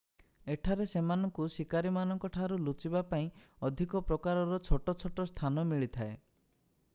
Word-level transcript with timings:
ଏଠାରେ 0.53 0.85
ସେମାନଙ୍କୁ 0.93 1.43
ଶିକାରୀମାନଙ୍କଠାରୁ 1.55 2.57
ଲୁଚିବା 2.69 3.03
ପାଇଁ 3.11 3.27
ଅଧିକ 3.69 4.03
ପ୍ରକାରର 4.13 4.59
ଛୋଟ 4.71 4.97
ଛୋଟ 5.05 5.27
ସ୍ଥାନ 5.35 5.69
ମିଳିଥାଏ 5.75 6.19